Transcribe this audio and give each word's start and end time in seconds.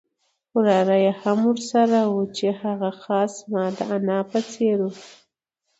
وراره 0.55 0.95
یې 1.03 1.11
هم 1.21 1.39
ورسره 1.51 1.99
وو 2.11 2.23
چې 2.37 2.47
هغه 2.61 2.89
خاص 3.01 3.31
زما 3.43 3.65
د 3.77 3.79
انا 3.95 4.19
په 4.29 4.39
څېر 4.51 4.77
وو. 4.87 4.93